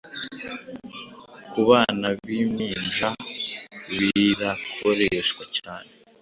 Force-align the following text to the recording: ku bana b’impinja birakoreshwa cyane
ku 1.51 1.59
bana 1.69 2.07
b’impinja 2.23 3.09
birakoreshwa 3.91 5.43
cyane 5.57 5.91